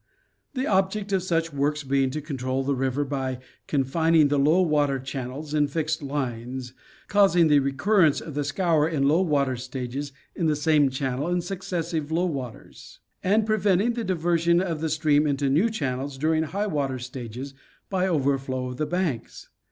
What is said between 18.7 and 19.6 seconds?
the banks.